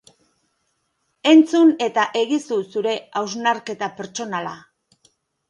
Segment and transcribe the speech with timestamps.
[1.31, 4.57] Entzun eta egizu zure hausnarketa pertsonala!